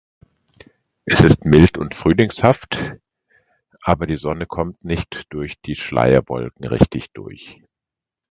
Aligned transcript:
Es 1.05 1.21
ist 1.21 1.45
mild 1.45 1.77
und 1.77 1.93
frühlingshaft 1.93 2.93
aber 3.83 4.07
die 4.07 4.15
Sonne 4.15 4.47
kommt 4.47 4.83
nicht 4.83 5.27
durch 5.31 5.61
die 5.61 5.75
Schleierwolken 5.75 6.65
richtig 6.65 7.11
durch. 7.11 7.61